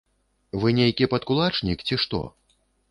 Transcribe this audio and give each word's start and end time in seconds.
Вы 0.63 0.69
нейкі 0.79 1.11
падкулачнік, 1.13 1.79
ці 1.91 2.03
што?! 2.07 2.25